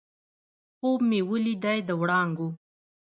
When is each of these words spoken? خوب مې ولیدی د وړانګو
خوب 0.77 0.99
مې 1.09 1.19
ولیدی 1.29 1.79
د 1.87 1.89
وړانګو 1.99 2.49